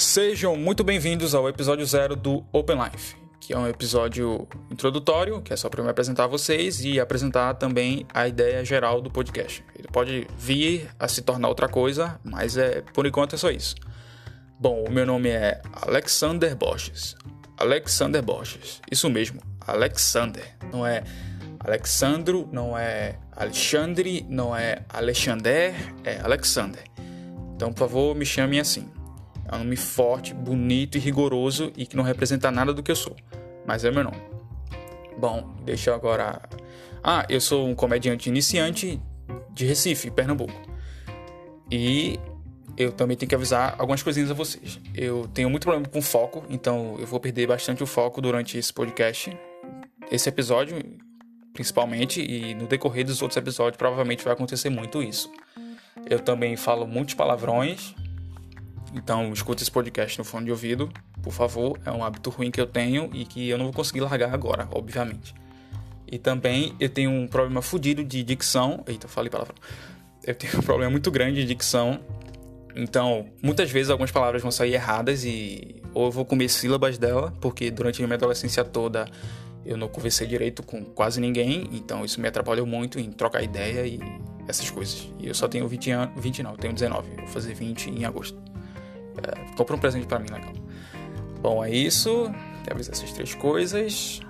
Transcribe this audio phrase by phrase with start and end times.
[0.00, 5.52] Sejam muito bem-vindos ao episódio zero do Open Life, que é um episódio introdutório, que
[5.52, 9.62] é só para me apresentar a vocês e apresentar também a ideia geral do podcast.
[9.78, 13.74] Ele pode vir a se tornar outra coisa, mas é por enquanto é só isso.
[14.58, 17.14] Bom, o meu nome é Alexander Borges.
[17.58, 20.56] Alexander Borges, isso mesmo, Alexander.
[20.72, 21.04] Não é
[21.58, 26.84] Alexandro, não é Alexandre, não é Alexander, é Alexander.
[27.54, 28.88] Então, por favor, me chamem assim.
[29.46, 32.96] É um nome forte, bonito e rigoroso e que não representa nada do que eu
[32.96, 33.16] sou.
[33.66, 34.22] Mas é meu nome.
[35.18, 36.40] Bom, deixa eu agora.
[37.02, 39.00] Ah, eu sou um comediante iniciante
[39.52, 40.60] de Recife, Pernambuco.
[41.70, 42.18] E
[42.76, 44.80] eu também tenho que avisar algumas coisinhas a vocês.
[44.94, 48.72] Eu tenho muito problema com foco, então eu vou perder bastante o foco durante esse
[48.72, 49.36] podcast.
[50.10, 50.82] Esse episódio,
[51.52, 55.30] principalmente, e no decorrer dos outros episódios, provavelmente vai acontecer muito isso.
[56.08, 57.94] Eu também falo muitos palavrões,
[58.94, 60.90] então, escuta esse podcast no fone de ouvido,
[61.22, 61.78] por favor.
[61.84, 64.68] É um hábito ruim que eu tenho e que eu não vou conseguir largar agora,
[64.72, 65.34] obviamente.
[66.10, 68.82] E também eu tenho um problema fodido de dicção.
[68.86, 69.54] Eita, falei palavra.
[70.24, 72.00] Eu tenho um problema muito grande de dicção.
[72.74, 77.32] Então, muitas vezes algumas palavras vão sair erradas e ou eu vou comer sílabas dela,
[77.40, 79.06] porque durante a minha adolescência toda
[79.64, 83.86] eu não conversei direito com quase ninguém, então isso me atrapalhou muito em trocar ideia
[83.86, 84.00] e
[84.48, 85.08] essas coisas.
[85.18, 88.04] E eu só tenho 20 anos, 20 não, eu tenho 19, vou fazer 20 em
[88.04, 88.49] agosto.
[89.28, 90.52] É, compra um presente para mim, legal.
[91.40, 92.30] Bom, é isso.
[92.64, 94.20] Temos essas três coisas.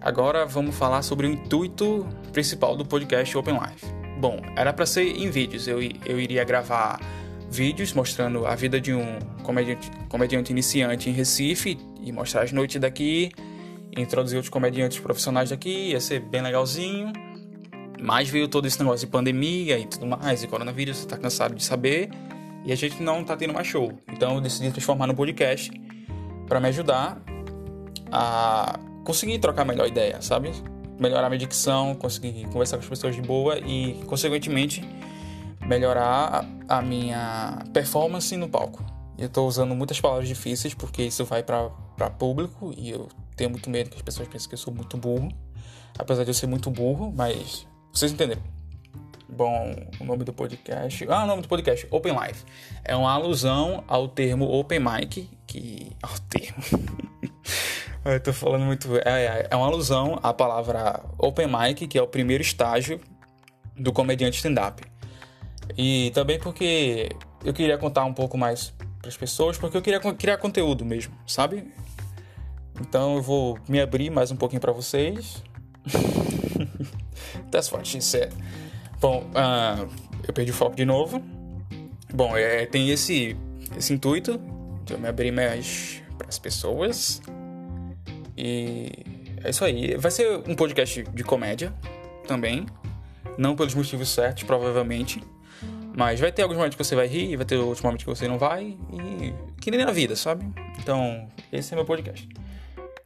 [0.00, 3.86] Agora vamos falar sobre o intuito principal do podcast Open Life.
[4.20, 5.66] Bom, era para ser em vídeos.
[5.66, 7.00] Eu, eu iria gravar
[7.50, 12.80] vídeos mostrando a vida de um comediante, comediante iniciante em Recife e mostrar as noites
[12.80, 13.30] daqui,
[13.96, 17.12] introduzir outros comediantes profissionais daqui, ia ser bem legalzinho.
[18.00, 21.54] Mas veio todo esse negócio de pandemia e tudo mais, e coronavírus, você tá cansado
[21.54, 22.10] de saber
[22.64, 23.92] e a gente não tá tendo mais show.
[24.08, 25.70] Então eu decidi transformar no podcast
[26.46, 27.22] para me ajudar
[28.10, 30.50] a conseguir trocar melhor ideia, sabe?
[30.98, 34.82] Melhorar minha dicção, conseguir conversar com as pessoas de boa e, consequentemente,
[35.66, 38.84] melhorar a minha performance no palco.
[39.18, 41.70] Eu estou usando muitas palavras difíceis porque isso vai para
[42.18, 45.28] público e eu tenho muito medo que as pessoas pensem que eu sou muito burro.
[45.98, 48.42] Apesar de eu ser muito burro, mas vocês entenderam.
[49.36, 51.04] Bom, o nome do podcast.
[51.08, 52.44] Ah, o nome do podcast, Open Life.
[52.84, 55.90] É uma alusão ao termo Open Mic, que.
[56.00, 56.62] Ao termo.
[58.04, 58.96] Eu tô falando muito.
[58.98, 63.00] É, é, é uma alusão à palavra Open Mic, que é o primeiro estágio
[63.76, 64.84] do comediante stand-up.
[65.76, 67.08] E também porque
[67.44, 71.12] eu queria contar um pouco mais para as pessoas, porque eu queria criar conteúdo mesmo,
[71.26, 71.72] sabe?
[72.80, 75.42] Então eu vou me abrir mais um pouquinho para vocês.
[77.50, 78.32] That's what she said.
[79.04, 79.86] Bom, uh,
[80.26, 81.22] eu perdi o foco de novo.
[82.10, 83.36] Bom, é, tem esse,
[83.76, 84.40] esse intuito
[84.82, 87.20] de eu me abrir mais para as pessoas.
[88.34, 88.90] E
[89.44, 89.94] é isso aí.
[89.98, 91.70] Vai ser um podcast de comédia
[92.26, 92.64] também.
[93.36, 95.22] Não pelos motivos certos, provavelmente.
[95.94, 98.26] Mas vai ter alguns momentos que você vai rir, vai ter outros momentos que você
[98.26, 98.74] não vai.
[98.90, 100.46] E que nem na vida, sabe?
[100.78, 102.26] Então, esse é meu podcast.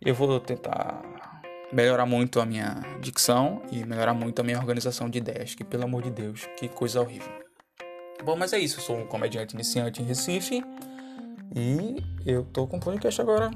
[0.00, 1.02] Eu vou tentar
[1.72, 5.84] melhorar muito a minha dicção e melhorar muito a minha organização de ideias, que pelo
[5.84, 7.32] amor de Deus, que coisa horrível.
[8.24, 10.62] Bom, mas é isso, eu sou um comediante iniciante em Recife
[11.54, 13.50] e eu tô com um podcast agora.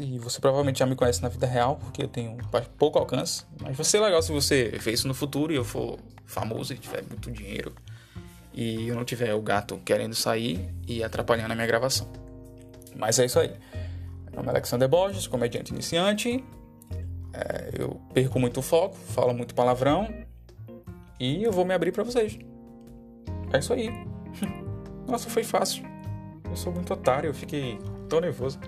[0.00, 2.36] E você provavelmente já me conhece na vida real, porque eu tenho
[2.78, 3.44] pouco alcance.
[3.60, 6.78] Mas vai ser legal se você ver isso no futuro e eu for famoso e
[6.78, 7.74] tiver muito dinheiro.
[8.54, 12.10] E eu não tiver o gato querendo sair e atrapalhando a minha gravação.
[12.96, 13.52] Mas é isso aí.
[14.26, 16.44] Meu nome é Alexander Borges, comediante iniciante.
[17.38, 20.12] É, eu perco muito foco, falo muito palavrão
[21.20, 22.36] e eu vou me abrir para vocês.
[23.52, 23.90] É isso aí.
[25.06, 25.84] Nossa, foi fácil.
[26.50, 27.78] Eu sou muito otário, eu fiquei
[28.08, 28.58] tão nervoso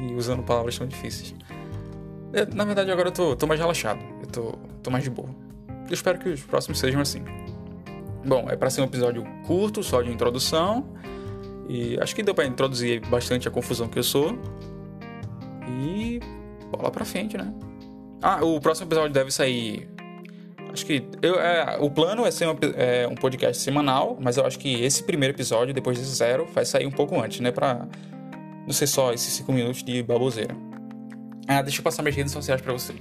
[0.00, 1.34] e usando palavras tão difíceis.
[2.32, 4.52] É, na verdade, agora eu tô, tô mais relaxado, eu tô,
[4.82, 5.28] tô mais de boa.
[5.86, 7.22] Eu espero que os próximos sejam assim.
[8.24, 10.94] Bom, é para ser um episódio curto, só de introdução.
[11.68, 14.38] E acho que deu para introduzir bastante a confusão que eu sou.
[15.68, 16.20] E
[16.70, 17.52] bola pra frente, né?
[18.20, 19.88] Ah, o próximo episódio deve sair.
[20.72, 21.02] Acho que.
[21.22, 24.82] Eu, é, o plano é ser um, é, um podcast semanal, mas eu acho que
[24.82, 27.50] esse primeiro episódio, depois desse zero, vai sair um pouco antes, né?
[27.50, 27.86] Pra
[28.66, 30.54] não ser só esses 5 minutos de baboseira.
[31.46, 32.92] Ah, deixa eu passar minhas redes sociais pra você.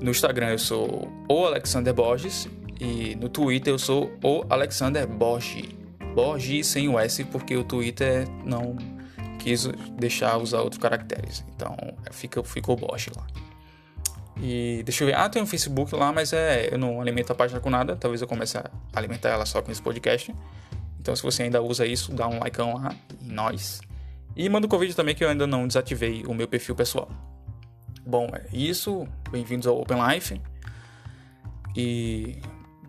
[0.00, 2.48] No Instagram eu sou o Alexander Borges
[2.80, 5.68] e no Twitter eu sou o Alexander Borges.
[6.14, 8.76] Borges sem o S, porque o Twitter não
[9.38, 9.66] quis
[9.98, 11.44] deixar usar outros caracteres.
[11.54, 11.76] Então
[12.10, 13.26] fica, ficou Borges lá.
[14.36, 15.14] E deixa eu ver.
[15.14, 17.96] Ah, tem um Facebook lá, mas é, eu não alimento a página com nada.
[17.96, 20.34] Talvez eu comece a alimentar ela só com esse podcast.
[21.00, 23.80] Então, se você ainda usa isso, dá um like lá em nós.
[24.36, 27.08] E manda o convite também que eu ainda não desativei o meu perfil pessoal.
[28.04, 29.06] Bom, é isso.
[29.30, 30.40] Bem-vindos ao Open Life.
[31.76, 32.38] E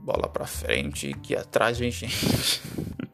[0.02, 2.62] bola pra frente, que atrás vem gente.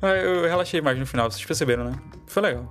[0.00, 1.98] Ah, eu relaxei mais no final, vocês perceberam, né?
[2.28, 2.70] Foi legal.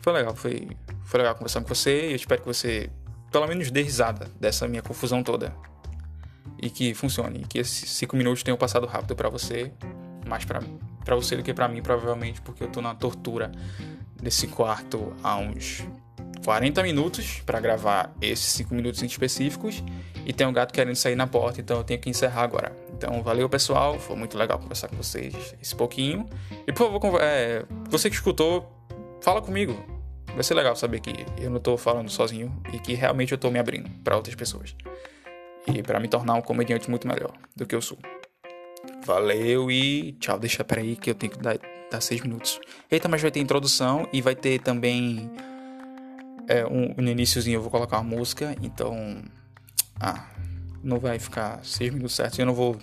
[0.00, 0.68] Foi legal, foi,
[1.04, 2.88] foi legal conversar com você eu espero que você,
[3.34, 5.52] pelo menos, dê risada dessa minha confusão toda.
[6.62, 9.72] E que funcione, que esses cinco minutos tenham passado rápido para você,
[10.24, 13.50] mais para você do que para mim, provavelmente, porque eu tô na tortura
[14.22, 15.82] desse quarto há uns
[16.44, 19.82] 40 minutos para gravar esses 5 minutos específicos
[20.24, 22.70] e tem um gato querendo sair na porta, então eu tenho que encerrar agora.
[22.96, 26.30] Então, valeu pessoal, foi muito legal conversar com vocês esse pouquinho.
[26.68, 28.72] E por favor, é, você que escutou,
[29.20, 29.93] fala comigo.
[30.34, 33.50] Vai ser legal saber que eu não tô falando sozinho e que realmente eu tô
[33.50, 34.74] me abrindo para outras pessoas.
[35.66, 37.98] E para me tornar um comediante muito melhor do que eu sou.
[39.04, 40.38] Valeu e tchau.
[40.38, 41.58] Deixa peraí que eu tenho que dar,
[41.90, 42.60] dar seis minutos.
[42.90, 45.30] Eita, mas vai ter introdução e vai ter também
[46.48, 49.22] é, um, no iníciozinho eu vou colocar uma música, então.
[50.00, 50.26] Ah,
[50.82, 52.38] não vai ficar seis minutos certos.
[52.38, 52.76] Eu não vou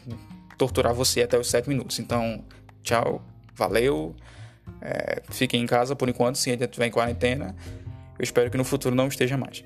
[0.58, 2.00] torturar você até os sete minutos.
[2.00, 2.44] Então,
[2.82, 3.22] tchau,
[3.54, 4.16] valeu.
[4.82, 7.56] É, fiquem em casa por enquanto, se ainda estiver em quarentena.
[8.18, 9.64] Eu espero que no futuro não esteja mais.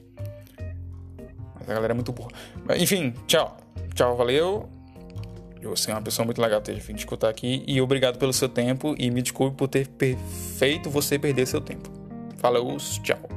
[1.56, 2.30] Mas a galera é muito boa.
[2.78, 3.58] Enfim, tchau.
[3.94, 4.70] Tchau, valeu.
[5.64, 7.64] Você é uma pessoa muito legal ter vindo escutar aqui.
[7.68, 8.96] E obrigado pelo seu tempo.
[8.98, 9.88] E me desculpe por ter
[10.58, 11.92] feito você perder seu tempo.
[12.38, 13.35] Falou, tchau.